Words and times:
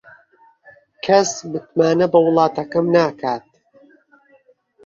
کەس 1.05 1.29
متمانە 1.51 2.07
بە 2.11 2.19
وڵاتەکەم 2.25 2.85
ناکات. 2.95 3.45